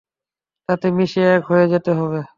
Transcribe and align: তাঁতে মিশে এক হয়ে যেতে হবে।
তাঁতে 0.69 0.87
মিশে 0.97 1.21
এক 1.35 1.43
হয়ে 1.49 1.65
যেতে 1.71 1.91
হবে। 1.99 2.21